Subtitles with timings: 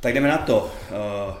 [0.00, 0.72] Tak jdeme na to.
[1.28, 1.34] Uh,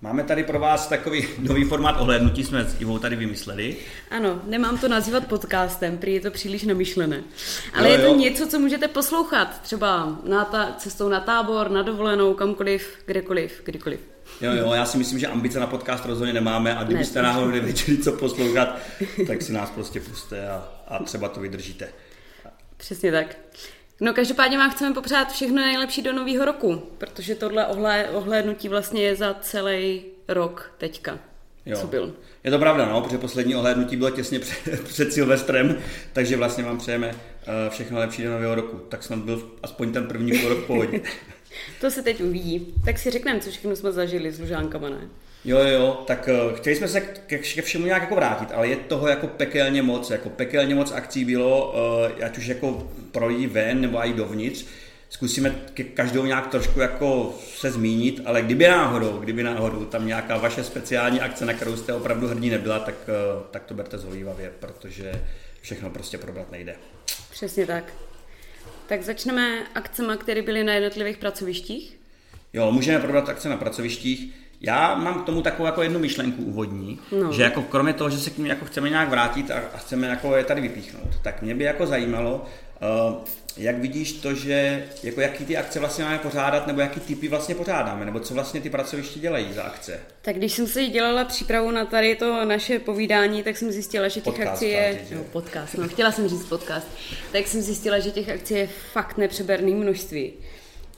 [0.00, 3.76] máme tady pro vás takový nový formát ohlédnutí, jsme s Ivou tady vymysleli.
[4.10, 7.22] Ano, nemám to nazývat podcastem, prý je to příliš namyšlené.
[7.74, 8.16] Ale Jo, je to jo.
[8.16, 14.00] něco, co můžete poslouchat, třeba na ta, cestou na tábor, na dovolenou, kamkoliv, kdekoliv, kdykoliv.
[14.40, 17.28] Jo, jo, já si myslím, že ambice na podcast rozhodně nemáme a kdybyste Ne.
[17.28, 18.78] náhodou nevěděli, co poslouchat,
[19.26, 21.88] tak si nás prostě puste a, a třeba to vydržíte.
[22.76, 23.36] Přesně tak.
[24.00, 29.02] No každopádně vám chceme popřát všechno nejlepší do nového roku, protože tohle ohlé, ohlédnutí vlastně
[29.02, 31.18] je za celý rok teďka,
[31.66, 31.76] Jo.
[31.80, 32.14] co byl.
[32.44, 35.76] Je to pravda, no, protože poslední ohlédnutí bylo těsně před, před Silvestrem,
[36.12, 37.14] takže vlastně vám přejeme
[37.46, 38.76] eh, všechno lepší do nového roku.
[38.88, 41.00] Tak snad byl aspoň ten první půl rok v pohodě.
[41.80, 42.74] To se teď uvidí.
[42.84, 45.08] Tak si řekneme, co všechno jsme zažili s lužánkama, ne?
[45.44, 48.76] Jo, jo, tak eh, chtěli jsme se ke, ke všemu nějak jako vrátit, ale je
[48.76, 51.74] toho jako pekelně moc, jako pekelně moc akcí bylo,
[52.18, 54.64] eh, ať už jako pro lidi ven nebo i dovnitř.
[55.08, 60.36] Zkusíme ke každou nějak trošku jako se zmínit, ale kdyby náhodou, kdyby náhodou tam nějaká
[60.36, 64.52] vaše speciální akce, na kterou jste opravdu hrdí nebyla, tak, eh, tak to berte zvolívavě,
[64.60, 65.12] protože
[65.60, 66.76] všechno prostě probrat nejde.
[67.30, 67.92] Přesně tak.
[68.86, 71.96] Tak začneme akcemi, které byly na jednotlivých pracovištích.
[72.52, 74.34] Jo, můžeme probrat akce na pracovištích.
[74.60, 77.32] Já mám k tomu takovou jako jednu myšlenku úvodní, No.
[77.32, 80.06] že jako kromě toho, že se k ním jako chceme nějak vrátit a, a chceme
[80.06, 82.44] jako je tady vypíchnout, tak mě by jako zajímalo,
[83.08, 83.14] uh,
[83.56, 87.54] jak vidíš to, že jako jaký ty akce vlastně máme pořádat, nebo jaký typy vlastně
[87.54, 90.00] pořádáme, nebo co vlastně ty pracoviště dělají za akce.
[90.22, 94.14] Tak když jsem si dělala přípravu na tady to naše povídání, tak jsem zjistila, že
[94.14, 95.00] těch Podcast, akcí je...
[95.08, 95.14] že?
[95.14, 96.86] No, podcast, no, chtěla jsem říct podcast.
[97.32, 100.32] Tak jsem zjistila, že těch akcí je fakt nepřeberný množství.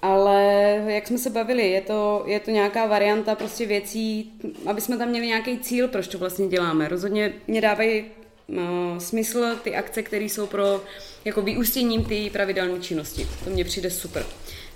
[0.03, 0.42] Ale
[0.86, 4.33] jak jsme se bavili, je to, je to nějaká varianta prostě věcí,
[4.67, 6.89] aby jsme tam měli nějaký cíl, proč to vlastně děláme.
[6.89, 8.05] Rozhodně mě dávají
[8.48, 10.80] no, smysl ty akce, které jsou pro
[11.25, 13.27] jako vyústěním ty pravidelné činnosti.
[13.45, 14.25] To mně přijde super.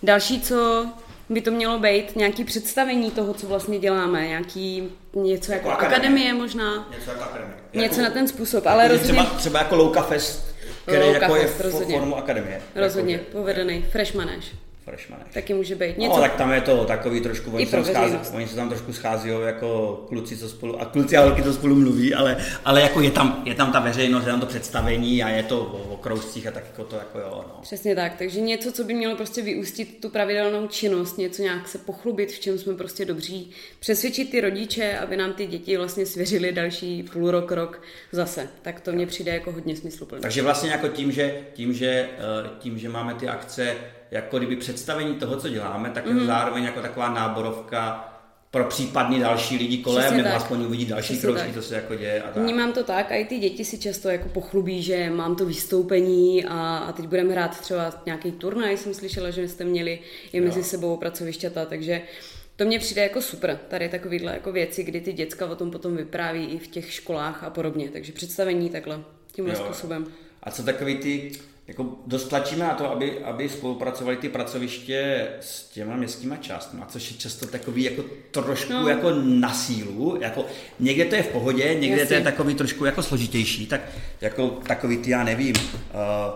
[0.02, 0.86] Další, co
[1.28, 5.98] by to mělo být, nějaký představení toho, co vlastně děláme, nějaký něco jako, Jako akademie.
[6.08, 7.56] akademie možná, Něco jako akademie.
[7.74, 11.36] něco na ten způsob, ale Jako, rozhodně, třeba, třeba jako Louka Fest, který Louka jako
[11.36, 11.98] je Fest, v rozhodně.
[11.98, 12.62] formu akademie.
[12.75, 14.44] rozhodně Jako, povedený, freshmanéž,
[14.86, 15.26] Freshmanech.
[15.34, 15.86] taky může být.
[15.86, 16.00] Něco.
[16.00, 18.69] Něco, No, tak tam je to takový trošku, oni se, tam schází, oni se tam
[18.69, 22.80] trošku schází jako kluci, co spolu, a kluci a holky, co spolu mluví, ale, ale
[22.80, 25.94] jako je tam, je tam ta veřejnost, je tam to představení a je to o,
[25.94, 27.58] o kroužcích a tak jako to jako jo, no.
[27.62, 31.78] Přesně tak, takže něco, co by mělo prostě vyústit tu pravidelnou činnost, něco nějak se
[31.78, 36.53] pochlubit, v čem jsme prostě dobří, přesvědčit ty rodiče, aby nám ty děti vlastně svěřili
[36.53, 37.82] další půl rok, rok
[38.12, 38.48] zase.
[38.62, 40.22] Tak to mně přijde jako hodně smysluplné.
[40.22, 43.76] Takže vlastně jako tím, že, tím, že, eh, tím, že máme ty akce
[44.11, 46.19] jako kdyby představení toho, co děláme, tak Mhm.
[46.19, 48.12] je zároveň jako taková náborovka
[48.50, 50.37] pro případný další lidi kolem, Přesně nebo tak.
[50.37, 52.43] aspoň uvidí další kroužky, co se jako děje a tak.
[52.43, 56.45] Vnímám to tak, a i ty děti si často jako pochlubí, že mám to vystoupení
[56.45, 59.99] a, a teď budeme hrát třeba nějaký turnaj, jsem slyšela, že jste měli
[60.33, 62.03] i mezi sebou pracovišťata, takže
[62.56, 65.97] to mně přijde jako super, tady takovýhle jako věci, kdy ty děcka o tom potom
[65.97, 69.00] vypráví i v těch školách a podobně, takže představení takhle,
[69.33, 69.61] tímhle Jo.
[69.65, 70.06] způsobem.
[70.43, 71.33] A co takový ty,
[71.69, 77.10] jako dost tlačíme na to, aby, aby spolupracovali ty pracoviště s těma městskýma částmi, což
[77.10, 78.88] je často takový jako trošku No.
[78.88, 80.44] jako na sílu, jako
[80.81, 82.06] někde to je v pohodě, někde Jasně.
[82.06, 83.81] to je takový trošku jako složitější, tak
[84.21, 86.32] jako takový ty, já nevím, uh,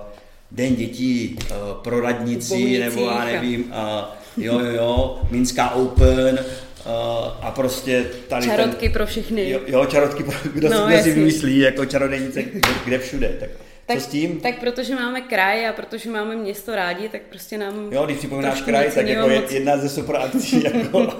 [0.50, 6.92] Den dětí uh, pro radnici, nebo já nevím, uh, jo, jo, jo, Minská Open, uh,
[7.40, 9.50] a prostě tady Čarotky ten, pro všechny.
[9.50, 13.48] Jo, jo čarotky, pro- kdo, No, kdo si vymyslí, jako čarodejnice, kde, kde všude, tak,
[13.94, 14.40] Tak, co s tím?
[14.40, 18.62] tak protože máme kraj a protože máme město rádi, tak prostě nám Jo, když připomínáš
[18.62, 21.14] kraj, tak jako je, moc- jedna ze super akcí, jako,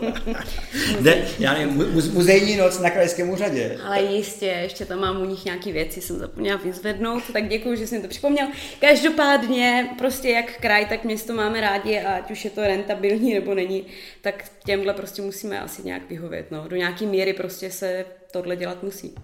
[1.00, 3.78] de, já nevím, mu- mu- muzejní noc na krajském úřadě.
[3.84, 7.86] Ale jistě, ještě tam mám u nich nějaké věci, jsem zapomněla vyzvednout, tak děkuji, že
[7.86, 8.46] jsi mi to připomněl.
[8.80, 13.54] Každopádně, prostě jak kraj, tak město máme rádi a ať už je to rentabilní nebo
[13.54, 13.86] není,
[14.20, 16.50] tak těmhle prostě musíme asi nějak vyhovět.
[16.50, 16.68] No.
[16.68, 19.14] Do nějaké míry prostě se tohle dělat musí.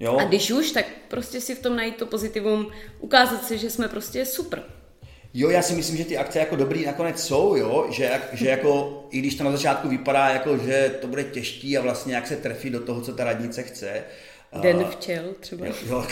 [0.00, 2.66] Jo, A když už, tak prostě si v tom najít to pozitivum,
[3.00, 4.62] ukázat si, že jsme prostě super.
[5.34, 8.48] jo, já si myslím, že ty akce jako dobrý nakonec jsou, jo, že, jak, že
[8.48, 12.26] jako, i když to na začátku vypadá jako, že to bude těžký a vlastně jak
[12.26, 14.04] se trefí do toho, co ta radnice chce,
[14.60, 15.66] Den včel třeba.
[15.66, 16.06] Jo, jo,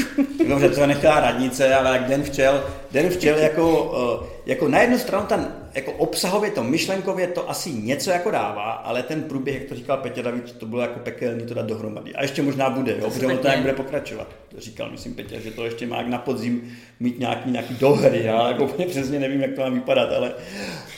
[0.48, 4.98] dobře, to nechtěla radnice, ale jak den včel, den včel jako, eh, jako na jednu
[4.98, 9.68] stranu ten, jako obsahově to, myšlenkově to asi něco jako dává, ale ten průběh, jak
[9.68, 12.14] to říkal Petě David, to bylo jako pekelný to dát dohromady.
[12.14, 14.28] A ještě možná bude, jo, protože ono to jak bude pokračovat.
[14.48, 18.24] To říkal, myslím, Petě, že to ještě má jak na podzim mít nějaký, nějaký dohry,
[18.24, 20.34] já jako úplně přesně nevím, jak to má vypadat, ale,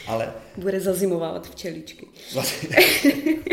[0.07, 2.07] ale Bude zazimovávat včeličky.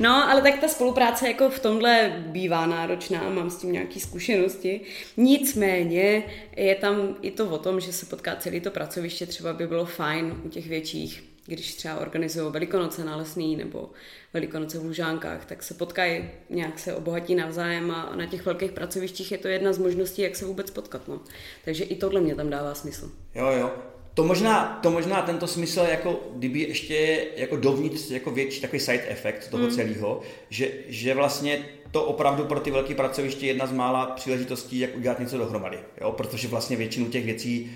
[0.00, 4.80] No, ale tak ta spolupráce jako v tomhle bývá náročná, mám s tím nějaké zkušenosti.
[5.16, 6.22] Nicméně
[6.56, 9.84] je tam i to o tom, že se potká celý to pracoviště, třeba by bylo
[9.84, 13.90] fajn u těch větších když třeba organizují Velikonoce na Lesný nebo
[14.32, 19.32] Velikonoce v Lužánkách, tak se potkají, nějak se obohatí navzájem a na těch velkých pracovištích
[19.32, 21.08] je to jedna z možností, jak se vůbec potkat.
[21.08, 21.20] No.
[21.64, 23.10] Takže i tohle mě tam dává smysl.
[23.34, 23.72] Jo, jo.
[24.14, 29.04] To možná, to možná tento smysl, jako kdyby ještě jako dovnitř jako větší takový side
[29.08, 29.70] effect toho mm.
[29.70, 30.20] celého,
[30.50, 34.96] že, že vlastně to opravdu pro ty velké pracoviště je jedna z mála příležitostí, jak
[34.96, 35.78] udělat něco dohromady.
[36.00, 36.12] Jo?
[36.12, 37.70] Protože vlastně většinu těch věcí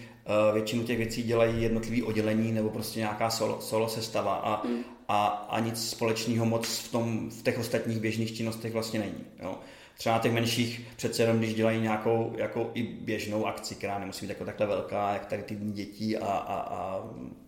[0.53, 4.85] většinu těch věcí dělají jednotlivý oddělení nebo prostě nějaká solo, solo sestava a, mm.
[5.09, 9.25] a, a nic společného moc v, tom, v těch ostatních běžných činnostech vlastně není.
[9.43, 9.59] Jo?
[9.99, 14.27] Třeba na těch menších přece jenom, když dělají nějakou jako i běžnou akci, která nemusí
[14.27, 17.05] být jako takhle velká, jak tady ty dětí a, a, a,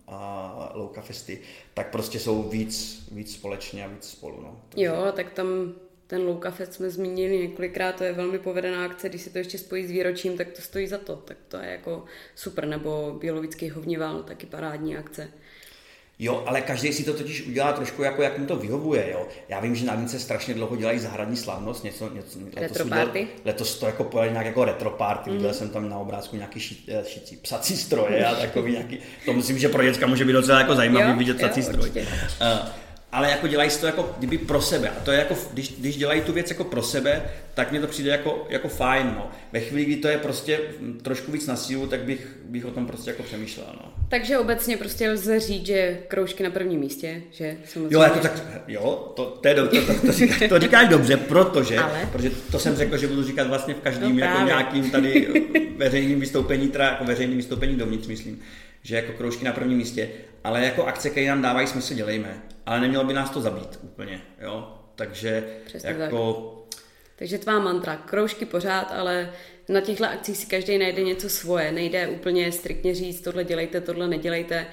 [0.07, 1.39] a louka festy,
[1.73, 4.41] tak prostě jsou víc, víc společně a víc spolu.
[4.41, 4.59] No.
[4.69, 4.85] Takže...
[4.85, 5.47] Jo, tak tam
[6.13, 9.57] ten Louka Fest jsme zmínili několikrát, to je velmi povedená akce, když se to ještě
[9.57, 12.03] spojí s výročím, tak to stojí za to, tak to je jako
[12.35, 15.27] super, nebo Bělovický hovnival, taky parádní akce.
[16.19, 19.27] Jo, ale každý si to totiž udělá trošku jako, jak mu to vyhovuje, jo.
[19.49, 23.11] Já vím, že na Vince strašně dlouho dělají zahradní slavnost, něco, něco letos, udělal,
[23.45, 25.35] letos to jako pojeli nějak jako retro party, mm.
[25.35, 29.33] viděl jsem tam na obrázku nějaký ší, eh, šicí, psací stroje a takový nějaký, to
[29.33, 31.89] myslím, že pro děcka může být docela jako zajímavý jo, vidět psací jo, stroj.
[31.89, 32.83] Uh,
[33.13, 34.89] ale jako dělají to jako kdyby pro sebe.
[34.89, 37.21] A to je jako, když, když dělají tu věc jako pro sebe,
[37.53, 39.13] tak mi to přijde jako, jako fajn.
[39.17, 39.31] No.
[39.51, 40.59] Ve chvíli, kdy to je prostě
[41.01, 43.67] trošku víc na sílu, tak bych, bych o tom prostě jako přemýšlel.
[43.73, 43.93] No.
[44.09, 47.95] Takže obecně prostě lze říct, že kroužky na prvním místě, že samozřejmě.
[47.95, 51.77] Jo, jako tak, jo, to, to, je, to, to, to, říkáš, to říkáš dobře, protože,
[51.77, 52.09] Ale?
[52.11, 55.27] protože to jsem řekl, že budu říkat vlastně v každém no, jako nějakým tady
[55.77, 58.39] veřejným vystoupení, teda jako veřejným vystoupení dovnitř, myslím
[58.83, 60.09] že jako kroužky na prvním místě,
[60.43, 62.41] ale jako akce, které nám dávají smysl, dělejme.
[62.65, 64.77] Ale nemělo by nás to zabít úplně, jo.
[64.95, 66.53] Takže Přesně jako...
[66.69, 66.79] Tak.
[67.15, 69.29] Takže tvá mantra, kroužky pořád, ale
[69.69, 71.71] na těchto akcích si každý najde něco svoje.
[71.71, 74.67] Nejde úplně striktně říct, tohle dělejte, tohle nedělejte.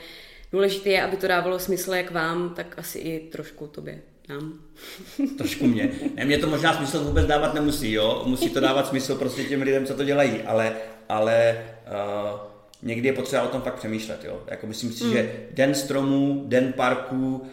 [0.53, 4.01] Důležité je, aby to dávalo smysl jak vám, tak asi i trošku tobě.
[4.29, 4.61] Nám.
[5.39, 5.91] Trošku mě.
[6.15, 8.23] Ne, mě to možná smysl vůbec dávat nemusí, jo.
[8.27, 10.77] Musí to dávat smysl prostě těm lidem, co to dělají, ale,
[11.09, 12.41] ale uh,
[12.83, 14.25] někdy je potřeba o tom fakt přemýšlet.
[14.25, 14.43] Jo?
[14.47, 15.13] Jako myslím si, mm.
[15.13, 17.49] že den stromů, den parků, uh,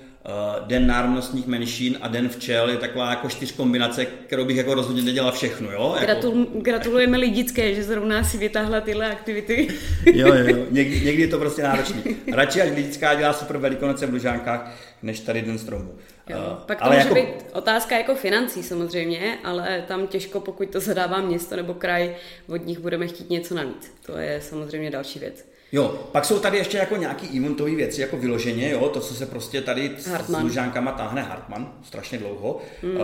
[0.66, 5.02] den národnostních menšin a den včel je taková jako čtyř kombinace, kterou bych jako rozhodně
[5.02, 5.72] nedělal všechno.
[5.72, 5.96] Jo?
[6.00, 6.06] Jako...
[6.06, 9.68] Gratul, gratulujeme lidické, že zrovna si vytáhla tyhle aktivity.
[10.06, 10.66] jo, jo, jo.
[10.72, 12.04] Někdy, někdy je to prostě náročný.
[12.34, 14.72] Radši, až lidická dělá super velikonoce v Lužánkách,
[15.04, 15.96] než tady den stromů.
[16.30, 17.16] Jo, uh, pak to ale může jako...
[17.16, 22.16] být otázka jako financí samozřejmě, ale tam těžko, pokud to zadává město nebo kraj,
[22.48, 23.92] od nich budeme chtít něco navíc.
[24.06, 25.46] To je samozřejmě další věc.
[25.72, 29.26] Jo, pak jsou tady ještě jako nějaký eventové věci, jako vyloženě, jo, to, co se
[29.26, 30.42] prostě tady Hartman.
[30.42, 32.92] s Lužánkama táhne Hartman strašně dlouho, mm.
[32.92, 33.02] uh,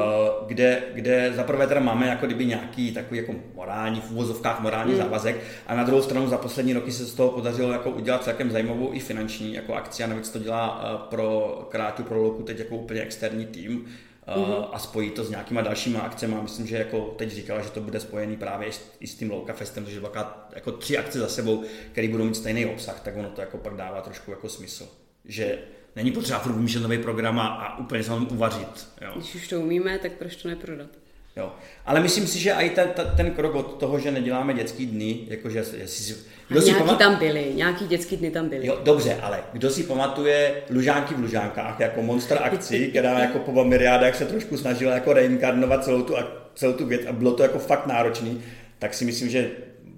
[0.47, 4.97] kde, kde zaprvé teda máme jako kdyby nějaký takový jako morální, v uvozovkách morální mm.
[4.97, 5.35] závazek
[5.67, 8.93] a na druhou stranu za poslední roky se z toho podařilo jako udělat celkem zajímavou
[8.93, 12.75] i finanční jako akci a navíc to dělá uh, pro Krátu, pro Loku teď jako
[12.75, 13.85] úplně externí tým,
[14.27, 14.69] uh-huh.
[14.73, 16.35] a spojí to s nějakýma dalšíma akcemi.
[16.41, 19.85] Myslím, že jako teď říkala, že to bude spojený právě i s tím Louka Festem,
[19.85, 23.41] že dvakrát jako tři akce za sebou, které budou mít stejný obsah, tak ono to
[23.41, 24.87] jako pak dává trošku jako smysl.
[25.25, 25.59] Že
[25.95, 28.87] není potřeba furt vymýšlet nový program a, a úplně se uvařit.
[29.01, 29.11] Jo.
[29.15, 31.02] Když už to umíme, tak proč to neprodat?
[31.37, 31.51] Jo.
[31.85, 35.57] Ale myslím si, že i ten, ten krok od toho, že neděláme dětský dny, jakože
[35.57, 36.15] jestli si...
[36.47, 36.99] Kdo si nějaký pamat...
[36.99, 38.67] tam byly, nějaký dětský dny tam byly.
[38.67, 43.63] Jo, dobře, ale kdo si pamatuje Lužánky v Lužánkách jako monster akci, která jako po
[43.63, 46.15] Miriádách se trošku snažila jako reinkarnovat celou tu,
[46.55, 48.43] celou tu věc a bylo to jako fakt náročný,
[48.79, 49.51] tak si myslím, že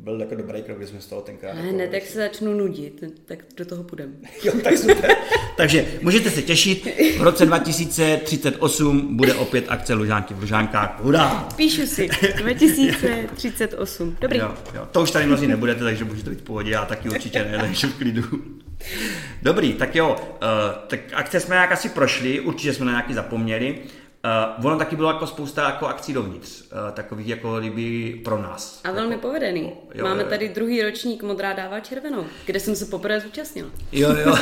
[0.05, 1.53] byl jako dobrý krok, když jsme z toho tenkrát.
[1.53, 4.13] Ne, jako, ne, tak se začnu nudit, tak do toho půjdeme.
[4.43, 5.15] jo, tak super.
[5.57, 11.03] Takže můžete se těšit, v roce 2038 bude opět akce Lužánky v Lužánkách.
[11.03, 11.47] Hurá!
[11.55, 14.17] Píšu si, 2038.
[14.21, 14.39] Dobrý.
[14.39, 17.39] Jo, jo, to už tady mnozí nebudete, takže můžete být v pohodě, já taky určitě
[17.39, 18.23] ne, takže v klidu.
[19.41, 20.37] Dobrý, tak jo, uh,
[20.87, 23.79] tak akce jsme nějak asi prošli, určitě jsme na nějaký zapomněli.
[24.25, 28.79] Uh, ono taky bylo jako spousta jako akcí dovnitř, uh, takových jako kdyby pro nás.
[28.83, 29.73] A velmi jako, povedený.
[29.93, 30.29] Jo, Máme jo.
[30.29, 33.71] tady druhý ročník Modrá dává červenou, kde jsem se poprvé zúčastnil.
[33.91, 34.35] Jo, jo.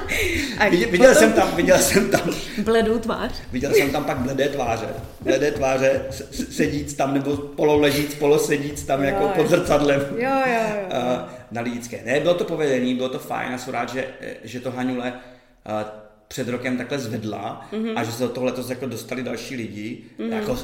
[0.70, 2.20] viděl, viděl jsem tam, viděl jsem tam.
[2.64, 3.32] Bledou tvář.
[3.52, 4.88] Viděl jsem tam pak bledé tváře.
[5.20, 9.32] Bledé tváře, sedíc tam, nebo pololežíc, polosedíc tam jo, jako jo.
[9.36, 10.00] pod zrcadlem.
[10.16, 10.86] Jo, jo, jo.
[10.86, 12.00] Uh, na Lídické.
[12.04, 14.08] Ne, bylo to povedený, bylo to fajn a jsem rád, že,
[14.44, 17.92] že to Hanule uh, před rokem takhle zvedla mm-hmm.
[17.96, 19.98] a že se do toho letos jako dostali další lidi.
[20.18, 20.32] Mm-hmm.
[20.32, 20.58] Jako,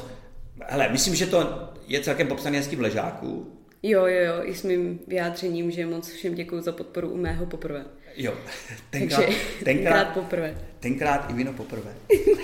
[0.67, 3.53] hele, myslím, že to je celkem popsané hezky v ležáku.
[3.83, 7.47] Jo, jo, jo, i s mým vyjádřením, že moc všem děkuji za podporu u mého
[7.47, 7.85] poprvé.
[8.17, 8.35] Jo,
[8.91, 10.59] tenkrát, Takže, tenkrát, tenkrát poprvé.
[10.81, 11.95] Tenkrát i vino poprvé.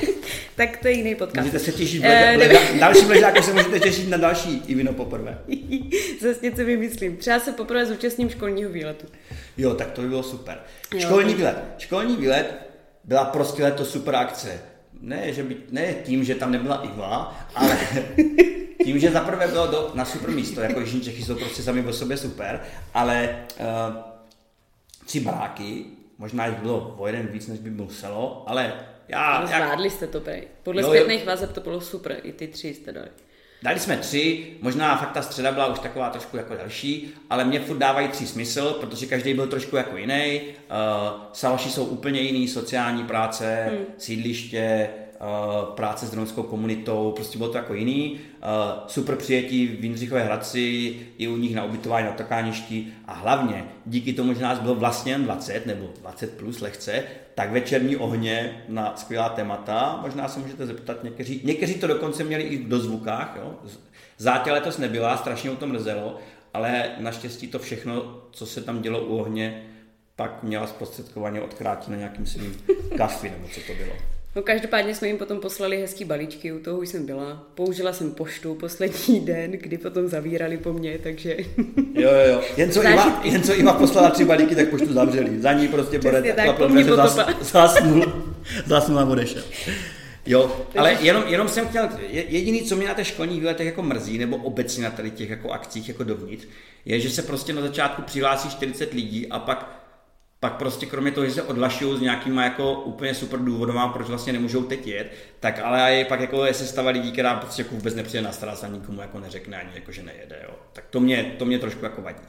[0.56, 1.46] tak to je jiný podcast.
[1.46, 4.92] Můžete se těšit, uh, v leža, další ležáku se můžete těšit na další i vino
[4.92, 5.38] poprvé.
[6.20, 7.16] Zase něco vymyslím.
[7.16, 9.06] Třeba se poprvé zúčastním školního výletu.
[9.58, 10.58] Jo, tak to by bylo super.
[10.98, 11.56] Školní jo, výlet.
[11.78, 12.69] Školní výlet
[13.10, 14.62] byla prostě letos super akce.
[15.00, 17.78] Ne, že by, ne tím, že tam nebyla Iva, ale
[18.84, 21.92] tím, že zaprvé bylo do, na super místo, jako Jižní Čechy jsou prostě sami o
[21.92, 22.60] sobě super,
[22.94, 23.96] ale uh,
[25.06, 25.84] tři baráky,
[26.18, 28.72] možná jich bylo o jeden víc, než by muselo, ale
[29.08, 29.46] já...
[29.46, 29.92] Zvládli jak...
[29.92, 30.48] jste to, prej.
[30.62, 33.08] Podle zpětných vazeb to bylo super, i ty tři jste dali.
[33.62, 37.60] Dali jsme tři, možná fakt ta středa byla už taková trošku jako další, ale mě
[37.60, 40.40] furt dávají tři smysl, protože každý byl trošku jako jiný.
[40.40, 43.84] Uh, Salaši jsou úplně jiný, sociální práce, hmm.
[43.98, 44.88] sídliště,
[45.74, 48.12] práce s romskou komunitou, prostě bylo to jako jiný.
[48.12, 53.64] Uh, super přijetí v Jindřichově Hradci, i u nich na ubytování na Tokáništi a hlavně
[53.86, 58.96] díky tomu, že nás bylo vlastně 20 nebo 20 plus lehce, tak večerní ohně na
[58.96, 59.98] skvělá témata.
[60.02, 61.40] Možná se můžete zeptat někteří.
[61.44, 63.36] Někteří to dokonce měli i do zvukách.
[63.36, 63.54] Jo.
[64.18, 66.18] Zátěl letos nebyla, strašně o tom mrzelo,
[66.54, 69.62] ale naštěstí to všechno, co se tam dělo u ohně,
[70.16, 72.62] pak měla zprostředkovaně odkrátí na nějakým svým
[72.96, 74.09] kafi, nebo co to bylo.
[74.36, 77.46] No každopádně jsme jim potom poslali hezký balíčky, u toho už jsem byla.
[77.54, 81.36] Použila jsem poštu poslední den, kdy potom zavírali po mně, takže...
[81.94, 82.40] Jo, jo, jo.
[82.56, 85.40] Jen co, Iva, jen co Iva poslala tři balíky, tak poštu zavřeli.
[85.40, 86.36] Za ní prostě bude
[87.40, 88.12] zasnul,
[88.66, 89.42] zasnul a odešel.
[90.26, 94.18] Jo, ale jenom, jenom jsem chtěl, jediný, co mě na těch školních výletech jako mrzí,
[94.18, 96.46] nebo obecně na tady těch jako akcích jako dovnitř,
[96.84, 99.79] je, že se prostě na začátku přihlásí 40 lidí a pak
[100.40, 104.32] pak prostě kromě toho, že se odlašují s nějakýma jako úplně super důvodama, proč vlastně
[104.32, 107.94] nemůžou teď jet, tak ale je pak jako je sestava lidí, která prostě jako vůbec
[107.94, 110.54] nepřijde na starost a nikomu jako neřekne ani jako, že nejede, jo.
[110.72, 112.22] Tak to mě, to mě trošku jako vadí.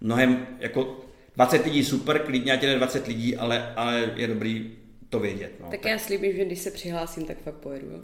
[0.00, 1.00] Mnohem jako
[1.36, 4.70] 20 lidí super, klidně ať jde 20 lidí, ale, ale je dobrý
[5.10, 5.52] to vědět.
[5.60, 5.70] No.
[5.70, 7.86] Tak, tak já slíbím, že když se přihlásím, tak fakt pojedu.
[7.90, 7.98] Jo.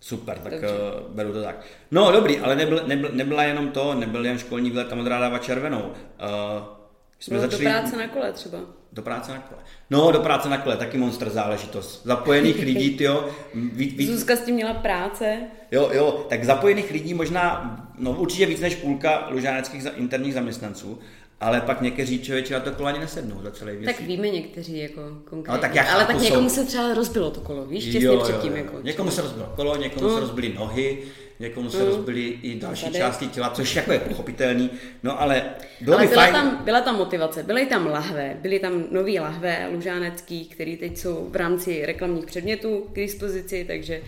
[0.00, 1.66] Super, tak uh, beru to tak.
[1.90, 5.80] No dobrý, ale nebyl, nebyl, nebyla jenom to, nebyl jen školní výlet, tam odrádává červenou.
[5.80, 6.81] Uh,
[7.22, 7.64] jsme no, začali...
[7.64, 8.58] do práce na kole třeba.
[8.92, 9.60] Do práce na kole.
[9.90, 12.02] No, do práce na kole, taky monster záležitost.
[12.04, 13.28] Zapojených lidí, jo.
[13.54, 14.06] Ví, ví...
[14.06, 15.38] Zuzka s tím měla práce.
[15.70, 20.98] Jo, jo, tak zapojených lidí možná, no určitě víc než půlka lužáneckých interních zaměstnanců,
[21.42, 23.96] ale pak někteří člověče na to kolo ani nesednou za celý věc.
[23.96, 25.68] Tak víme někteří jako konkrétně.
[25.68, 26.54] Ale tak, ale tak někomu jsou...
[26.54, 28.52] se třeba rozbilo to kolo, víš, těsně jo, předtím.
[28.52, 28.64] Jo, jo.
[28.64, 30.14] Jako, někomu se rozbilo kolo, někomu no.
[30.14, 30.98] se rozbily nohy,
[31.40, 31.86] někomu se mm.
[31.86, 32.98] rozbily i další Tady.
[32.98, 34.70] části těla, což jako je pochopitelný,
[35.02, 35.44] no ale
[35.80, 36.34] bylo ale by byla, fajn.
[36.34, 41.28] Tam, byla tam motivace, byly tam lahve, byly tam nový lahve lužánecký, který teď jsou
[41.30, 44.02] v rámci reklamních předmětů k dispozici, takže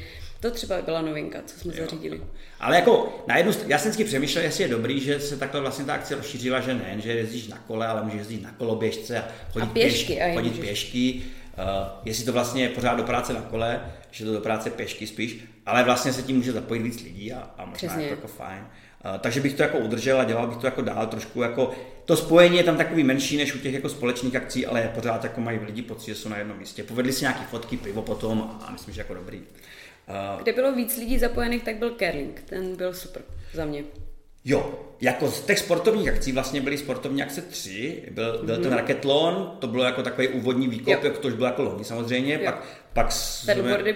[0.45, 1.85] to třeba byla novinka, co jsme jo.
[1.85, 2.23] zařídili.
[2.61, 5.85] Ale jako na jednu, já jsem vždycky přemýšlel, jestli je dobrý, že se takhle vlastně
[5.85, 9.29] ta akce rozšířila, že ne, že jezdíš na kole, ale můžeš jezdit na koloběžce a
[9.53, 10.15] chodit a pěšky.
[10.15, 11.23] Pěš, a chodit pěšky.
[11.59, 11.65] Uh,
[12.05, 15.45] jestli to vlastně je pořád do práce na kole, že to do práce pěšky spíš,
[15.67, 18.03] ale vlastně se tím může zapojit víc lidí a, a možná Přesně.
[18.03, 18.61] je to jako fajn.
[18.61, 21.71] Uh, takže bych to jako udržel a dělal bych to jako dál trošku jako,
[22.05, 25.41] to spojení je tam takový menší než u těch jako společných akcí, ale pořád jako
[25.41, 26.83] mají lidi pocit, že jsou na jednom místě.
[26.83, 29.43] Povedli si nějaký fotky, pivo potom a myslím, že jako dobrý.
[30.43, 33.85] Kde bylo víc lidí zapojených, tak byl curling, ten byl super za mě.
[34.45, 38.03] Jo, jako z těch sportovních akcí vlastně byly sportovní akce tři.
[38.11, 38.63] Byl, byl mm-hmm.
[38.63, 40.99] ten raketlon, to bylo jako takový úvodní výkop, jo.
[41.03, 42.35] jak to už bylo jako loni samozřejmě.
[42.35, 42.41] Jo.
[42.45, 43.55] Pak, pak, jsme,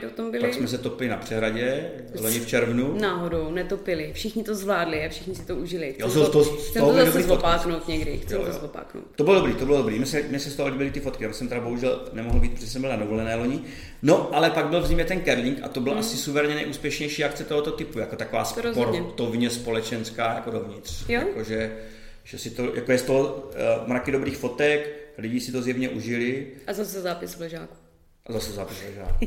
[0.09, 0.45] potom byli.
[0.45, 1.91] pak jsme se topili na přehradě,
[2.21, 2.99] loni v červnu.
[3.01, 4.13] Náhodou, netopili.
[4.13, 5.93] Všichni to zvládli a všichni si to užili.
[5.93, 8.19] Chcem jo, to, to, chcem to, to zase zopáknout někdy.
[8.19, 8.53] Chcem jo, jo.
[8.53, 9.05] to zopáknout.
[9.17, 9.99] To bylo dobrý, to bylo dobrý.
[10.29, 11.25] Mně se, z toho líbily ty fotky.
[11.25, 13.61] Já jsem teda bohužel nemohl být, protože jsem byl na dovolené loni.
[14.03, 15.99] No, ale pak byl v zimě ten curling a to byl mm.
[15.99, 20.98] asi suverénně nejúspěšnější akce tohoto typu, jako taková sportovně společenská jako dovnitř.
[21.09, 21.21] Jo?
[21.21, 21.79] Jako, že,
[22.25, 25.89] že si to, jako je z toho uh, mraky dobrých fotek, lidi si to zjevně
[25.89, 26.47] užili.
[26.67, 27.77] A zase zápis v ležáku.
[28.27, 29.27] A zase zápis v ležáku.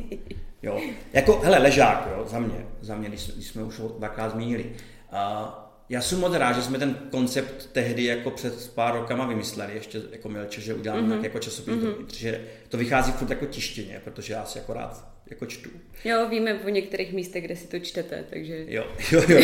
[0.64, 0.82] jo.
[1.14, 4.66] Jako, hele, ležák, jo, za mě, za mě, když, když jsme už ho dvakrát zmínili.
[5.14, 5.50] Uh,
[5.92, 10.02] já jsem moc rád, že jsme ten koncept tehdy jako před pár rokama vymysleli, ještě
[10.12, 11.24] jako Milče, že uděláme mm-hmm.
[11.24, 11.94] jako časopis, mm-hmm.
[11.94, 15.70] protože to vychází furt jako tištěně, protože já si jako rád jako čtu.
[16.06, 18.66] Jo, víme o některých místech, kde si to čtete, takže...
[18.68, 19.42] Jo, jo, jo.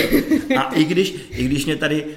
[0.58, 2.12] A i když, i když mě tady uh,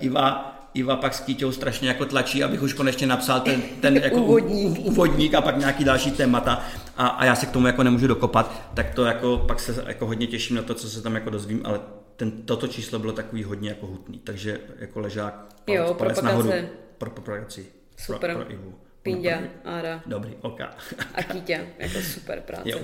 [0.00, 4.16] Iva Iva pak s Kýťou strašně jako tlačí, abych už konečně napsal ten, ten jako
[4.16, 4.78] úvodník.
[4.78, 6.64] úvodník a pak nějaký další témata
[6.96, 10.06] a, a já se k tomu jako nemůžu dokopat, tak to jako pak se jako
[10.06, 11.80] hodně těším na to, co se tam jako dozvím, ale
[12.16, 16.52] ten, toto číslo bylo takový hodně jako hutný, takže jako ležák palec, jo, palec nahoru
[16.98, 17.66] pro propagaci.
[17.96, 18.34] Super.
[18.34, 18.74] Pro, pro Ivu.
[19.04, 20.02] Pindia, Ára.
[20.06, 20.60] Dobrý, ok.
[21.14, 22.70] a Kýťa, jako super práce.
[22.70, 22.78] Jo.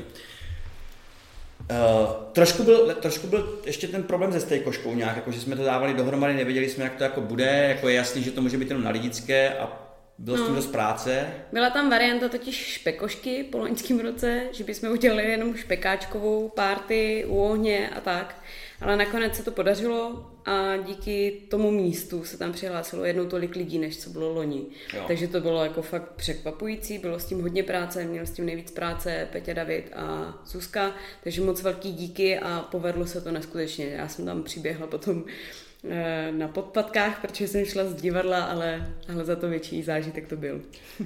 [1.70, 5.64] Uh, trošku, byl, trošku byl ještě ten problém se stejkoškou nějak, jako že jsme to
[5.64, 8.68] dávali dohromady, nevěděli jsme, jak to jako bude, jako je jasný, že to může být
[8.68, 10.42] jenom na lidické a bylo no.
[10.42, 11.26] s tím dost práce.
[11.52, 17.42] Byla tam varianta totiž špekošky po loňském roce, že bychom udělali jenom špekáčkovou párty u
[17.42, 18.36] ohně a tak.
[18.80, 23.78] Ale nakonec se to podařilo a díky tomu místu se tam přihlásilo jednou tolik lidí,
[23.78, 24.66] než co bylo loni.
[24.94, 25.04] Jo.
[25.06, 28.70] Takže to bylo jako fakt překvapující, bylo s tím hodně práce, měl s tím nejvíc
[28.70, 30.94] práce Petě David a Suska,
[31.24, 33.86] takže moc velký díky a povedlo se to neskutečně.
[33.86, 35.24] Já jsem tam přiběhla potom
[35.88, 40.36] Eh, na podpatkách, protože jsem šla z divadla, ale, ale za to větší zážitek to
[40.36, 40.60] byl.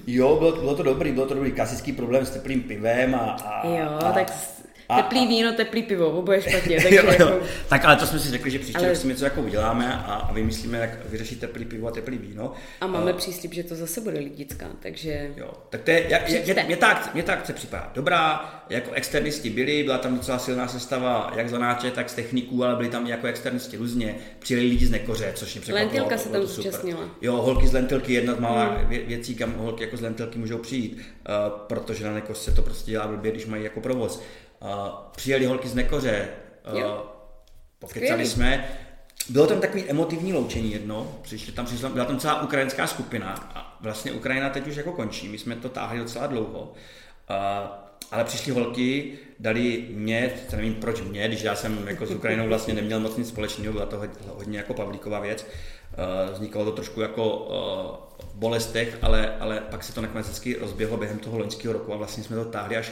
[0.07, 3.67] Jo, bylo, bylo to dobrý, bylo to dobrý klasický problém s teplým pivem a, a
[3.67, 4.31] Jo, a, tak
[4.89, 6.77] a, teplý víno, teplý pivo, oboje špatně.
[6.81, 7.27] Takže jo, jo.
[7.27, 7.45] Jako...
[7.69, 8.95] Tak ale to jsme si řekli, že příště ale...
[8.95, 12.53] si něco jako uděláme a, a vymyslíme, jak vyřešit teplý pivo a teplý víno.
[12.81, 15.31] A máme uh, příslip, že to zase bude lidická, takže...
[15.37, 19.49] Jo, tak to je, jak, mě, mě, ta, mě ta akce připadá dobrá, jako externisti
[19.49, 23.27] byli, byla tam docela silná sestava, jak zanáče, tak z techniků, ale byli tam jako
[23.27, 25.91] externisti různě, přijeli lidi z Nekoře, což mě překvapilo.
[25.91, 27.09] Lentilka se tam zúčastnila.
[27.21, 28.89] Jo, holky z Lentilky, jedna z malá hmm.
[28.89, 32.91] věcí, kam holky jako z Lentilky můžou přijít, uh, protože na Nekoře se to prostě
[32.91, 34.23] dělá blbě, když mají jako provoz.
[34.61, 34.69] Uh,
[35.15, 36.27] přijeli holky z Nekoře,
[36.73, 36.81] uh,
[37.79, 38.69] pokecali jsme.
[39.29, 43.77] Bylo tam takový emotivní loučení jedno, přišli tam, přišla, byla tam celá ukrajinská skupina a
[43.81, 46.61] vlastně Ukrajina teď už jako končí, my jsme to táhli docela dlouho.
[46.61, 52.47] Uh, ale přišly holky, dali mě, nevím proč mě, když já jsem jako s Ukrajinou
[52.47, 55.45] vlastně neměl moc nic společného, byla to hodně jako Pavlíková věc.
[56.33, 57.47] Vznikalo to trošku jako
[58.19, 61.97] v bolestech, ale, ale pak se to nakonec vždycky rozběhlo během toho loňského roku a
[61.97, 62.91] vlastně jsme to táhli až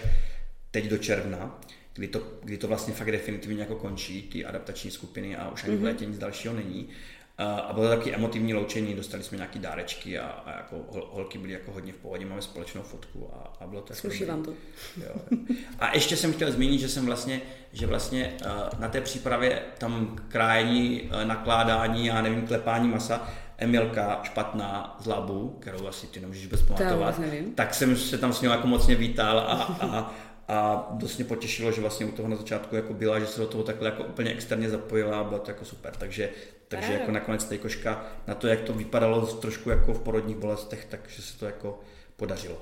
[0.74, 1.60] teď do června,
[1.94, 5.76] kdy to, kdy to vlastně fakt definitivně jako končí, ty adaptační skupiny a už ani
[5.76, 6.90] v létě nic dalšího není.
[7.38, 11.54] A bylo to taky emotivní loučení, dostali jsme nějaký dárečky a, a jako holky byly
[11.54, 14.54] jako hodně v pohodě, máme společnou fotku a, a bylo to Sluší vám to.
[14.98, 15.40] Jo.
[15.80, 17.42] A ještě jsem chtěl zmínit, že jsem vlastně,
[17.74, 18.34] že vlastně
[18.80, 25.88] na té přípravě tam krájení, nakládání a nevím, klepání masa, Emilka špatná z Labu, kterou
[25.88, 27.20] asi ty nemůžeš bez pamatovat,
[27.56, 30.14] tak jsem se tam s ní jako mocně vítal a, a
[30.48, 33.48] a dost mě potěšilo, že vlastně u toho na začátku jako byla, že se do
[33.48, 35.96] toho takhle jako úplně externě zapojila a bylo to jako super.
[35.96, 36.30] Takže,
[36.68, 40.86] takže jako nakonec ta koška na to, jak to vypadalo trošku jako v porodních bolestech,
[40.86, 41.80] takže se to jako
[42.16, 42.62] podařilo.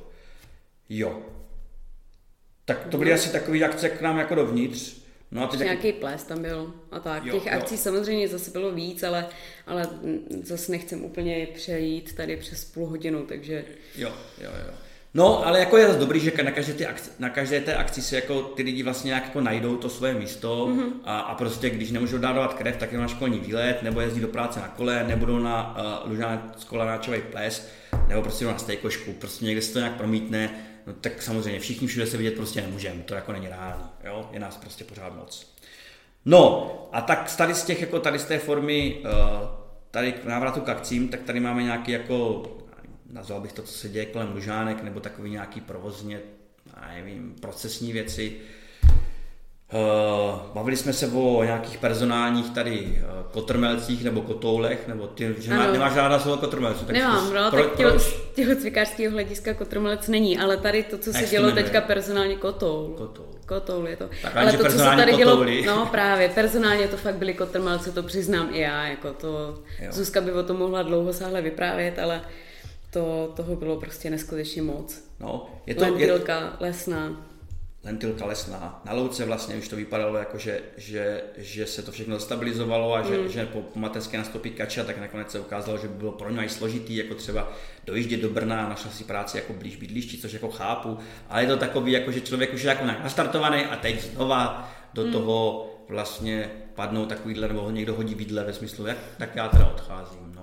[0.89, 1.21] Jo.
[2.65, 5.01] Tak to byly asi takové akce k nám jako dovnitř.
[5.31, 7.25] No a teď Nějaký ples tam byl a tak.
[7.25, 7.59] Jo, Těch jo.
[7.59, 9.27] akcí samozřejmě zase bylo víc, ale,
[9.67, 9.89] ale
[10.43, 13.65] zase nechcem úplně přejít tady přes půl hodinu, takže...
[13.95, 14.73] Jo, jo, jo.
[15.13, 18.01] No, ale jako je to dobrý, že na každé, ty akci, na každé té akci
[18.01, 20.91] se jako ty lidi vlastně nějak jako najdou to svoje místo mm-hmm.
[21.03, 24.27] a, a, prostě když nemůžou dávat krev, tak jdou na školní výlet, nebo jezdí do
[24.27, 27.67] práce na kole, nebo jdou na uh, lužácko-lanáčový ples,
[28.07, 30.49] nebo prostě na stejkošku, prostě někde se to nějak promítne,
[30.87, 34.39] no tak samozřejmě všichni všude se vidět prostě nemůžeme, to jako není reálný, jo, je
[34.39, 35.55] nás prostě pořád moc.
[36.25, 39.11] No, a tak tady z těch, jako tady z té formy, uh,
[39.91, 42.43] tady k návratu k akcím, tak tady máme nějaký jako
[43.13, 46.19] nazval bych to, co se děje kolem lužánek, nebo takový nějaký provozně,
[46.95, 48.33] nevím, procesní věci.
[49.73, 55.53] Uh, bavili jsme se o nějakých personálních tady uh, kotrmelcích nebo kotoulech, nebo ty, že
[55.53, 56.85] má, nemáš ráda slovo kotrmelců.
[56.85, 57.97] Tak Nemám, zkus, no, pro, tak tělo,
[58.35, 62.93] tělocvikářského hlediska kotrmelec není, ale tady to, co se dělo teďka personálně kotoul.
[62.97, 63.27] Kotoul.
[63.45, 64.09] Kotoul je to.
[64.21, 68.03] Tak ale to, co se tady dělo, no právě, personálně to fakt byly kotrmelce, to
[68.03, 69.91] přiznám i já, jako to, jo.
[69.91, 72.21] Zuzka by o tom mohla dlouho sáhle vyprávět, ale
[72.91, 75.03] to, toho bylo prostě neskutečně moc.
[75.19, 77.27] No, je to, lentilka je, lesná.
[77.83, 78.81] Lentilka lesná.
[78.85, 83.01] Na louce vlastně už to vypadalo jako, že, že, že se to všechno stabilizovalo a
[83.01, 83.29] že, mm.
[83.29, 86.95] že po, mateřské nastoupí kača, tak nakonec se ukázalo, že by bylo pro ně složitý,
[86.95, 87.51] jako třeba
[87.85, 90.97] dojíždět do Brna, našla si práci jako blíž bydlišti, což jako chápu,
[91.29, 95.05] ale je to takový, jako, že člověk už je jako nastartovaný a teď znova do
[95.05, 95.11] mm.
[95.11, 100.31] toho vlastně padnou takovýhle, nebo někdo hodí vidle ve smyslu, jak, tak já teda odcházím.
[100.35, 100.40] No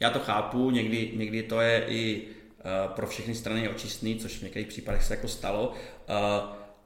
[0.00, 4.42] já to chápu, někdy, někdy to je i uh, pro všechny strany očistný, což v
[4.42, 5.74] některých případech se jako stalo, uh,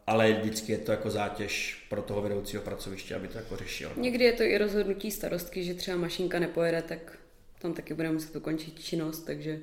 [0.07, 3.93] ale vždycky je to jako zátěž pro toho vedoucího pracoviště, aby to jako řešil.
[3.97, 7.19] Někdy je to i rozhodnutí starostky, že třeba mašinka nepojede, tak
[7.59, 9.59] tam taky bude muset ukončit činnost, takže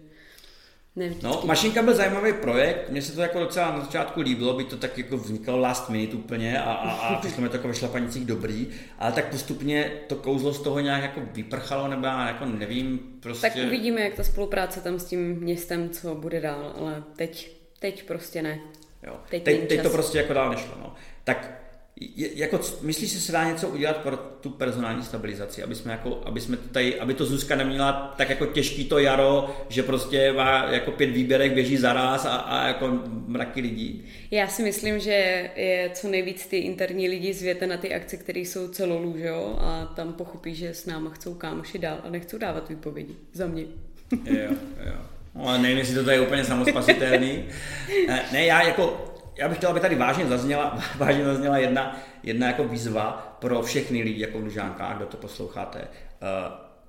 [1.22, 4.78] No, Mašinka byl zajímavý projekt, mně se to jako docela na začátku líbilo, by to
[4.78, 8.26] tak jako vznikalo last minute úplně a, a, a přišlo mi to jako ve šlapanicích
[8.26, 8.68] dobrý,
[9.00, 13.48] ale tak postupně to kouzlo z toho nějak jako vyprchalo, nebo já jako nevím, prostě...
[13.48, 18.04] Tak uvidíme, jak ta spolupráce tam s tím městem, co bude dál, ale teď, teď
[18.08, 18.60] prostě ne.
[19.04, 19.16] Jo.
[19.30, 20.94] Teď, teď, teď to prostě jako dál nešlo, no.
[21.24, 21.64] Tak
[22.00, 26.22] je, jako, myslíš, že se dá něco udělat pro tu personální stabilizaci, aby jsme, jako,
[26.26, 30.72] aby jsme tady, aby to Zuzka neměla tak jako těžký to jaro, že prostě má
[30.72, 34.06] jako pět výběrek, běží zaraz a, a jako mraky lidí?
[34.32, 38.40] Já si myslím, že je co nejvíc ty interní lidi zvěte na ty akce, které
[38.40, 39.58] jsou celolů, že jo?
[39.60, 43.16] A tam pochopí, že s náma chcou kámoši dál a nechcou dávat výpovědi.
[43.34, 43.66] Za mě.
[44.26, 44.56] jo,
[44.86, 44.96] jo.
[45.36, 47.46] No, nevím, jestli to tady je úplně samospasitelný.
[48.32, 52.63] Ne, já jako, já bych chtěl, aby tady vážně zazněla, vážně zazněla jedna, jedna jako
[52.63, 55.80] výzva pro všechny lidi jako v Lužánkách, kdo to posloucháte.
[55.80, 55.88] Uh,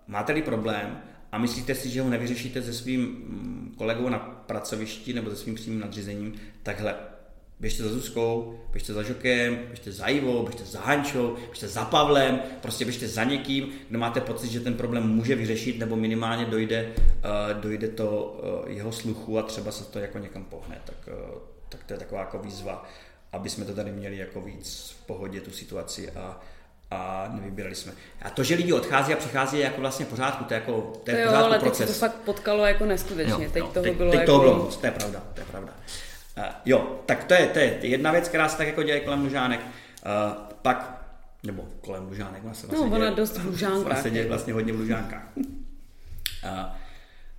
[0.07, 5.31] máte-li problém a myslíte si, že ho nevyřešíte se svým mm, kolegou na pracovišti nebo
[5.31, 6.95] se svým přímým nadřízením, takhle
[7.61, 12.41] běžte za Zuzkou, běžte za Žokem, běžte za Ivou, běžte za Hančou, běžte za Pavlem,
[12.63, 16.93] prostě běžte za někým, kdo máte pocit, že ten problém může vyřešit nebo minimálně dojde,
[16.97, 20.81] uh, dojde to uh, jeho sluchu a třeba se to jako někam pohne.
[20.85, 22.85] Tak, uh, tak to je taková jako výzva,
[23.33, 26.41] aby jsme to tady měli jako víc v pohodě tu situaci a,
[26.91, 27.93] a nevybírali jsme.
[28.23, 31.11] A to, že lidi odchází a přichází, je jako vlastně pořádku, to je jako to
[31.11, 31.79] je jo, pořádku ale proces.
[31.79, 34.33] teď to fakt potkalo jako neskutečně, Jo, teď jo, toho teď, bylo teď jako...
[34.33, 35.73] toho bylo moc, to je pravda, to je pravda.
[36.39, 39.23] Uh, jo, tak to je, to je jedna věc, která se tak jako děje kolem
[39.25, 39.61] Lužánek.
[39.61, 41.07] Uh, pak,
[41.43, 44.73] nebo kolem Lužánek, vlastně, No, vlastně ona děje, dost v Lužánkách, Vlastně děje vlastně hodně
[44.73, 45.23] v Lužánkách.
[45.37, 45.43] Uh,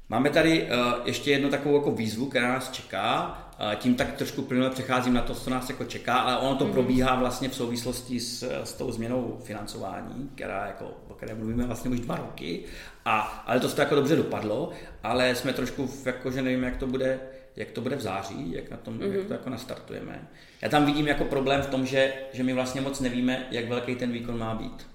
[0.10, 0.70] máme tady uh,
[1.06, 3.38] ještě jednu takovou jako výzvu, která nás čeká.
[3.76, 6.72] Tím tak trošku plynule přecházím na to, co nás jako čeká, ale ono to Mhm.
[6.72, 6.74] mm-hmm.
[6.74, 11.92] probíhá vlastně v souvislosti s, s tou změnou financování, která jako, o které mluvíme vlastně
[11.92, 12.64] už dva roky.
[13.06, 14.72] A, ale to se to jako dobře dopadlo,
[15.04, 17.20] ale jsme trošku v, jako, že nevíme, jak to bude,
[17.56, 19.12] jak to bude v září, jak, na tom, mm-hmm.
[19.12, 20.28] jak to jako nastartujeme.
[20.62, 23.96] Já tam vidím jako problém v tom, že, že my vlastně moc nevíme, jak velký
[23.96, 24.88] ten výkon má být.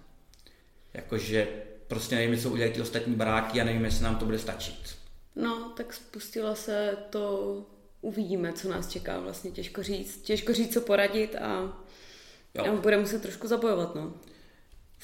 [0.94, 1.48] Jakože
[1.88, 4.96] prostě nevíme, co udělají ty ostatní baráky a nevíme, jestli nám to bude stačit.
[5.36, 7.56] No, tak spustila se to,
[8.02, 11.78] uvidíme, co nás čeká, vlastně těžko říct, těžko říct, co poradit a,
[12.54, 12.64] Jo.
[12.64, 14.12] a bude muset trošku zabojovat, no.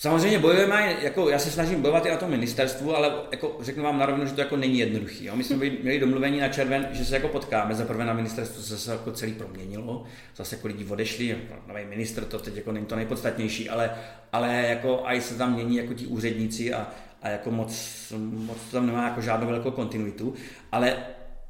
[0.01, 3.99] Samozřejmě bojujeme, jako já se snažím bojovat i na tom ministerstvu, ale jako řeknu vám
[3.99, 5.25] na rovinu, že to jako není jednoduchý.
[5.25, 5.37] Jo?
[5.37, 7.75] My jsme byli, měli domluvení na červen, že se jako potkáme.
[7.75, 10.05] Za prvé na ministerstvu se zase jako celý proměnilo,
[10.37, 13.91] zase jako lidi odešli, nový minister, to teď jako není to nejpodstatnější, ale,
[14.33, 16.89] ale jako i se tam mění jako ti úředníci a,
[17.23, 20.35] a jako moc, moc tam nemá jako žádnou velkou kontinuitu,
[20.73, 20.97] ale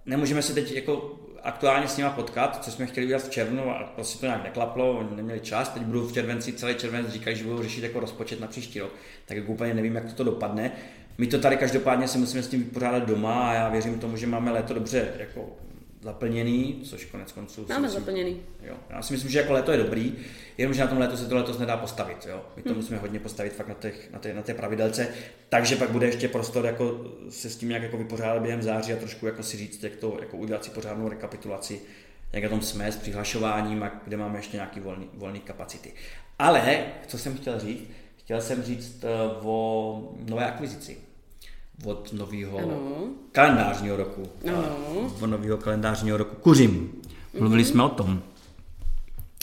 [0.06, 3.92] nemůžeme se teď jako aktuálně s nima potkat, co jsme chtěli udělat v červnu a
[3.94, 7.44] prostě to nějak neklaplo, oni neměli čas, teď budou v červenci, celý červenec říkají, že
[7.44, 8.92] budou řešit jako rozpočet na příští rok,
[9.26, 10.72] tak jako úplně nevím, jak to dopadne.
[11.18, 14.26] My to tady každopádně si musíme s tím vypořádat doma a já věřím tomu, že
[14.26, 15.56] máme léto dobře jako
[16.00, 17.66] zaplněný, což konec konců...
[17.68, 18.40] Máme myslím- zaplněný.
[18.62, 18.74] Jo.
[18.90, 20.14] Já si myslím, že jako léto je dobrý,
[20.58, 22.26] jenomže na tom léto se to letos nedá postavit.
[22.28, 22.44] Jo.
[22.56, 22.78] My to hmm.
[22.78, 25.08] musíme hodně postavit fakt na, těch, na, té, na té pravidelce,
[25.48, 28.96] takže pak bude ještě prostor jako se s tím nějak jako vypořádat během září a
[28.96, 31.80] trošku jako si říct, jak to jako udělat si pořádnou rekapitulaci,
[32.32, 35.92] jak na tom jsme s přihlašováním a kde máme ještě nějaký volný, volný kapacity.
[36.38, 39.08] Ale, co jsem chtěl říct, chtěl jsem říct eh,
[39.42, 41.07] o nové akvizici
[41.84, 42.60] od nového
[43.32, 44.22] kalendářního roku.
[44.48, 44.76] Ano.
[45.20, 46.92] Od nového kalendářního roku Kuřim.
[47.38, 48.22] Mluvili jsme o tom.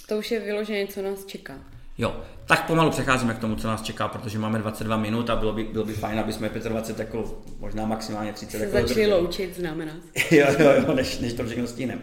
[0.07, 1.53] To už je vyloženě, co nás čeká.
[1.97, 5.53] Jo, tak pomalu přecházíme k tomu, co nás čeká, protože máme 22 minut a bylo
[5.53, 9.55] by, bylo by fajn, aby jsme 25 jako možná maximálně 30 Se jako začali loučit,
[9.55, 9.95] známe nás.
[10.31, 12.01] jo, jo, jo, než, než to všechno stíneme.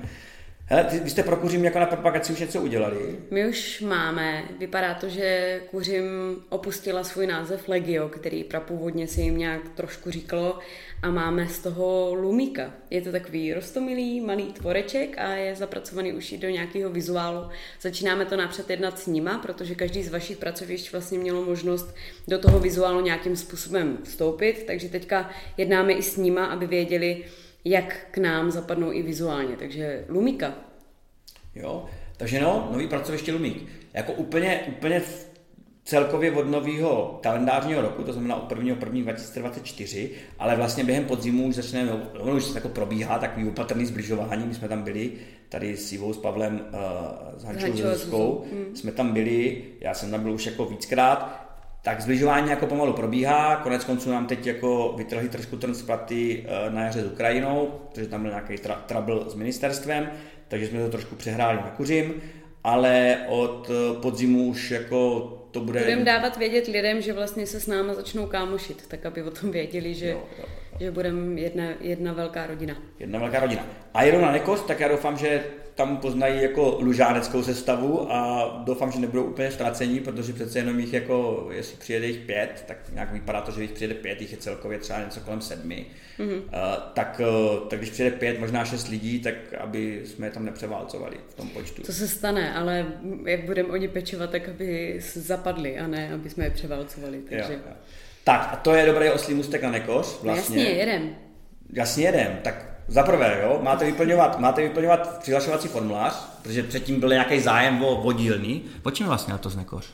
[0.67, 3.19] Hele, ty, vy jste pro kuřím jako na propagaci už něco udělali?
[3.31, 6.05] My už máme, vypadá to, že Kuřim
[6.49, 10.59] opustila svůj název Legio, který prapůvodně se jim nějak trošku říkalo
[11.03, 12.75] a máme z toho Lumíka.
[12.91, 17.49] Je to takový rostomilý malý tvoreček a je zapracovaný už i do nějakého vizuálu.
[17.81, 21.95] Začínáme to napřed jednat s nima, protože každý z vašich pracovišť vlastně mělo možnost
[22.29, 27.25] do toho vizuálu nějakým způsobem vstoupit, takže teďka jednáme i s nima, aby věděli,
[27.65, 29.57] jak k nám zapadnou i vizuálně.
[29.57, 30.55] Takže Lumíka,
[31.55, 31.85] Jo,
[32.17, 33.69] takže no, nový pracoviště Lumík.
[33.95, 35.03] Jako úplně, úplně
[35.85, 38.77] celkově od nového kalendářního roku, to znamená od 1.
[38.87, 39.01] 1.
[39.03, 44.55] 2024, ale vlastně během podzimu už začneme, ono už jako probíhá takový opatrný zbližování, my
[44.55, 45.13] jsme tam byli
[45.49, 48.77] tady s Ivou, s Pavlem, uh, s Hančou, Zuzkou, hmm.
[48.77, 51.42] jsme tam byli, já jsem tam byl už jako víckrát,
[51.83, 56.47] tak zbližování jako pomalu probíhá, konec konců nám teď jako vytrhli trošku ten z paty
[56.47, 60.11] eh, na jaře s Ukrajinou, protože tam byl nějaký tra- trouble s ministerstvem,
[60.49, 62.23] takže jsme to trošku přehráli na kuřím,
[62.65, 65.81] ale od eh, podzimu už jako to bude...
[65.81, 69.51] Budeme dávat vědět lidem, že vlastně se s náma začnou kámošit, tak aby o tom
[69.51, 70.45] věděli, že, Jo, jo,
[70.83, 72.77] že budeme jedna, jedna velká rodina.
[72.99, 73.67] Jedna velká rodina.
[73.95, 78.93] A jedou na Nekost, tak já doufám, že tam poznají jako lužáneckou sestavu a doufám,
[78.93, 83.13] že nebudou úplně ztracení, protože přece jenom jich jako, jestli přijede jich pět, tak nějak
[83.13, 85.87] vypadá to, že jich přijede pět, jich je celkově třeba něco kolem sedmi.
[86.19, 86.37] Mm-hmm.
[86.37, 86.43] Uh,
[86.95, 91.17] tak, uh, tak když přijede pět, možná šest lidí, tak aby jsme je tam nepřeválcovali
[91.29, 91.83] v tom počtu.
[91.83, 92.87] To se stane, ale
[93.27, 97.17] jak budeme oni pečovat, tak aby zapadli a ne, aby jsme je převálcovali.
[97.17, 97.53] Jo, Takže...
[97.53, 97.75] jo.
[98.25, 100.59] Tak a to je dobrý oslý můstek na Nekoř vlastně.
[100.59, 101.17] Jasně, jedem.
[101.73, 102.39] Jasně jedem.
[102.43, 107.85] Tak za prvé, jo, máte vyplňovat, máte vyplňovat přihlašovací formulář, protože předtím byl nějaký zájem
[107.85, 108.61] o, o dílny.
[108.83, 109.87] O čem vlastně to z Nekoř?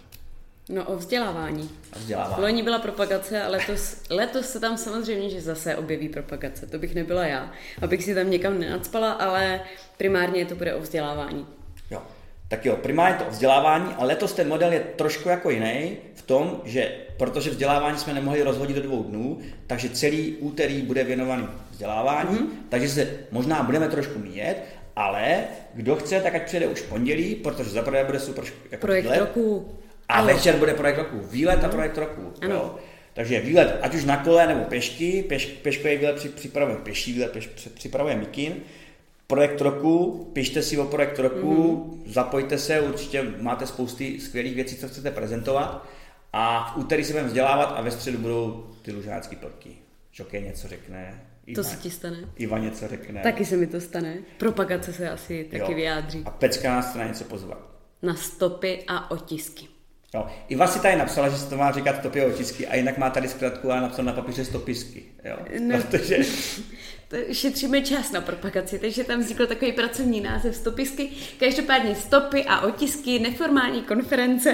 [0.68, 1.70] No o vzdělávání.
[1.92, 2.42] A vzdělávání.
[2.42, 6.66] Loni byla propagace a letos, letos se tam samozřejmě, že zase objeví propagace.
[6.66, 7.50] To bych nebyla já,
[7.82, 9.60] abych si tam někam nenacpala, ale
[9.96, 11.46] primárně to bude o vzdělávání.
[11.90, 12.02] Jo.
[12.48, 16.60] Tak jo, primárně to vzdělávání, ale letos ten model je trošku jako jiný v tom,
[16.64, 22.38] že protože vzdělávání jsme nemohli rozhodit do dvou dnů, takže celý úterý bude věnovaný vzdělávání,
[22.38, 22.46] mm-hmm.
[22.68, 24.56] takže se možná budeme trošku míjet,
[24.96, 25.38] ale
[25.74, 29.18] kdo chce, tak ať přijde už pondělí, protože za prvé bude super jako Projekt výlet,
[29.20, 29.78] roku.
[30.08, 30.26] a Ano.
[30.26, 31.18] večer bude projekt roku.
[31.30, 32.32] Výlet a projekt roku.
[32.42, 32.54] Ano.
[32.54, 32.74] Jo.
[33.14, 37.32] Takže výlet, ať už na kole nebo pešky, peš, peškový výlet při- připravuje pěší výlet,
[37.32, 38.54] při- připravuje Mikin.
[39.28, 42.12] Projekt roku, pište si o projekt roku, mm-hmm.
[42.12, 45.86] zapojte se, určitě máte spousty skvělých věcí, co chcete prezentovat.
[46.32, 49.76] A v úterý se budeme vzdělávat a ve středu budou ty lužácké plky.
[50.12, 52.16] Žokej něco řekne, To Iva, se ti stane.
[52.36, 53.22] Iva něco řekne.
[53.22, 54.18] Taky se mi to stane.
[54.38, 55.76] Propagace se asi taky Jo.
[55.76, 56.22] vyjádří.
[56.24, 57.58] A Pecka nás chce na něco pozvat.
[58.02, 59.68] Na stopy a otisky.
[60.14, 60.26] Jo.
[60.48, 63.28] Iva si tady napsala, že se to má říkat topě otisky a jinak má tady
[63.28, 65.02] zkratku a napsal na papíře stopisky.
[65.24, 65.36] Jo.
[65.60, 65.76] No.
[65.76, 66.18] Protože
[67.08, 71.08] To šetříme čas na propagaci, takže tam vznikl takový pracovní název stopisky.
[71.40, 74.52] Každopádně stopy a otisky, neformální konference.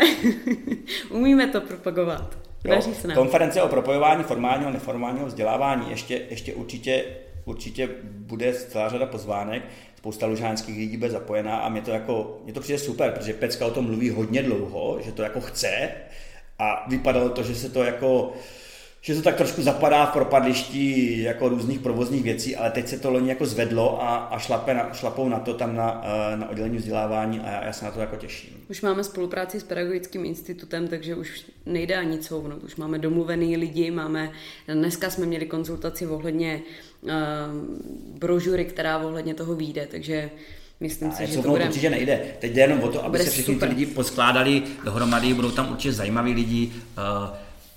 [1.11, 2.39] Umíme to propagovat.
[2.65, 3.17] Daří se nám.
[3.17, 7.05] konference o propojování formálního a neformálního vzdělávání ještě, ještě určitě,
[7.45, 9.63] určitě bude celá řada pozvánek,
[10.05, 13.67] spousta lužánských lidí bude zapojená a mě to, jako, mě to přijde super, protože Pecka
[13.67, 15.91] o tom mluví hodně dlouho, že to jako chce
[16.59, 18.33] a vypadalo to, že se to jako
[19.07, 23.11] že to tak trošku zapadá v propadlišti jako různých provozních věcí, ale teď se to
[23.11, 26.77] loni jako zvedlo a, a šlape na, šlapou na to tam na, eh, na oddělení
[26.77, 28.51] vzdělávání a já, já se na to jako těším.
[28.71, 32.65] Už máme spolupráci s pedagogickým institutem, takže už nejde ani couvnout.
[32.65, 34.33] Už máme domluvený lidi, máme,
[34.69, 36.63] dneska jsme měli konzultaci ohledně
[38.19, 40.31] brožury, která ohledně toho vyjde, takže
[40.81, 41.65] myslím si, že to bude...
[41.65, 42.21] určitě nejde.
[42.39, 43.69] Teď jde jenom o to, aby se všichni super.
[43.69, 46.73] ty lidi poskládali dohromady, budou tam určitě zajímaví lidi.
[46.99, 47.29] Uh,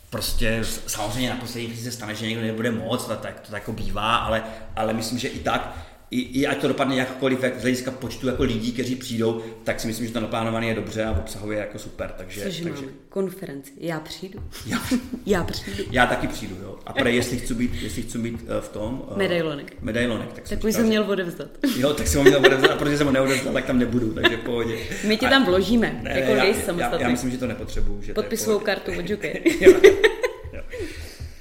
[0.09, 3.73] prostě samozřejmě na poslední chvíli se stane, že někdo nebude moc, tak to tak jako
[3.73, 4.43] bývá, ale,
[4.75, 5.77] ale myslím, že i tak,
[6.11, 9.79] i, i ať to dopadne jakkoliv, jak z hlediska počtu jako lidí, kteří přijdou, tak
[9.79, 12.13] si myslím, že to naplánované je dobře a obsahově jako super.
[12.17, 13.71] Takže, Což takže máme konferenci.
[13.77, 14.39] Já přijdu.
[14.65, 14.79] já,
[15.25, 15.83] Já přijdu.
[15.91, 16.79] já taky přijdu, jo.
[16.85, 19.03] A prej, jestli chci být, jestli chci být eh, v tom...
[19.11, 19.73] eh, Medailonek.
[19.81, 21.47] Medailonek, tak jsem Tak už jsem měl odevzdat.
[21.77, 24.37] Jo, tak jsem ho měl odevzdat, a protože jsem ho neodevzdal, tak tam nebudu, takže
[24.37, 24.77] v pohodě.
[25.07, 26.43] My tě tam vložíme, Ne, jako já,
[26.77, 28.01] já, já, myslím, že to nepotřebuju.
[28.13, 29.59] Podpisovou kartu od Jockey.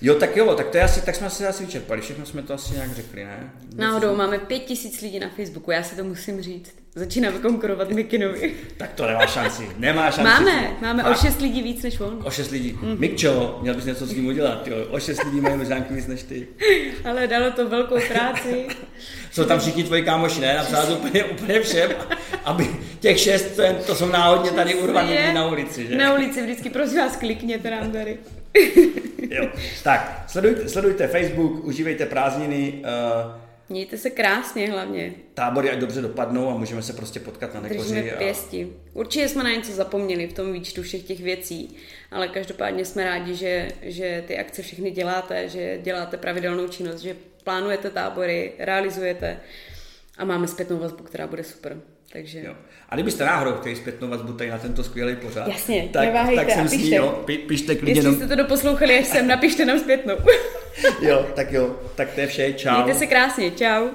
[0.07, 2.55] Jo, tak jo, tak to je asi, tak jsme se asi vyčerpali, všechno jsme to
[2.55, 3.53] asi nějak řekli, ne?
[3.77, 6.75] Náhodou máme pět tisíc lidí na Facebooku, já si to musím říct.
[6.95, 8.55] Začínáme konkurovat Mikinovi.
[8.77, 10.23] Tak to nemá šanci, nemá šanci.
[10.23, 11.21] Máme, máme o Fakt?
[11.21, 12.23] šest lidí víc než on.
[12.25, 12.79] O šest lidí.
[12.83, 12.97] Mm.
[12.99, 14.77] Mikčo, měl bys něco s ním udělat, jo.
[14.91, 16.49] O šest lidí mají možánky víc než ty.
[17.05, 18.67] Ale dalo to velkou práci.
[19.33, 20.55] Jsou tam všichni tvoji kámoši, ne?
[20.57, 21.91] Napsala to úplně, úplně všem,
[22.45, 25.97] aby těch šest, to, je- to jsou náhodně tady urvaní na ulici, že?
[25.97, 28.19] Na ulici vždycky, prosím vás, klikněte nám tady.
[29.31, 29.49] Jo.
[29.85, 35.13] Tak, sledujte, sledujte Facebook, užívejte prázdniny, uh, Mějte se krásně hlavně.
[35.35, 38.13] tábory ať dobře dopadnou a můžeme se prostě potkat na Držíme nekoři.
[38.13, 38.19] A...
[38.19, 38.73] pěsti.
[38.93, 41.77] Určitě jsme na něco zapomněli v tom výčtu všech těch věcí,
[42.11, 47.17] ale každopádně jsme rádi, že, že ty akce všechny děláte, že děláte pravidelnou činnost, že
[47.45, 49.41] plánujete tábory, realizujete
[50.19, 51.81] a máme zpětnou vazbu, která bude super.
[52.17, 52.55] Takže Jo.
[52.89, 56.55] A kdybyste náhodou chtěli zpětnou vazbu tady na tento skvělý pořad, Jasně, tak, neváhejte tak
[56.55, 56.97] jsem a s ní, pište.
[56.97, 60.15] jo, pi, pište klidně, jestli jste to doposlouchali až sem, napište nám zpětnou.
[61.01, 62.75] jo, tak jo, tak to je vše, čau.
[62.75, 63.89] Mějte se krásně, čau.